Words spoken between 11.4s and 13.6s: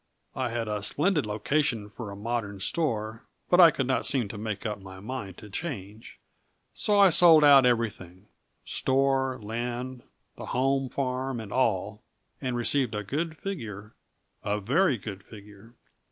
all, and received a good